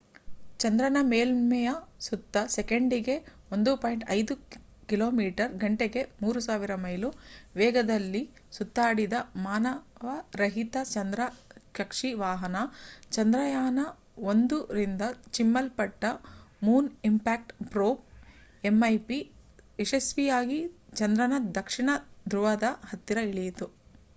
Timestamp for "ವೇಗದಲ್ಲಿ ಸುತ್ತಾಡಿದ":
7.55-9.17